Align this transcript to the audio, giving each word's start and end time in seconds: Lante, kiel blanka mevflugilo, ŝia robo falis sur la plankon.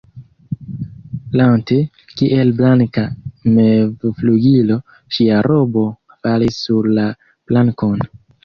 Lante, 1.39 1.77
kiel 2.13 2.53
blanka 2.63 3.03
mevflugilo, 3.59 4.79
ŝia 5.19 5.45
robo 5.51 5.87
falis 6.25 6.61
sur 6.67 6.93
la 6.99 7.09
plankon. 7.53 8.07